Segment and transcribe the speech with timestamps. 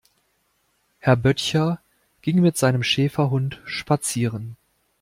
[0.97, 1.79] Herr Böttcher
[2.23, 4.57] ging mit seinem Schäferhund spazieren.